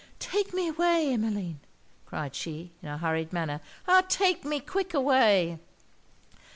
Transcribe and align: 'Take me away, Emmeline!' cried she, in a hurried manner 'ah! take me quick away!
'Take 0.17 0.51
me 0.51 0.67
away, 0.69 1.13
Emmeline!' 1.13 1.59
cried 2.07 2.33
she, 2.33 2.71
in 2.81 2.89
a 2.89 2.97
hurried 2.97 3.31
manner 3.31 3.61
'ah! 3.87 4.01
take 4.09 4.43
me 4.43 4.59
quick 4.59 4.95
away! 4.95 5.59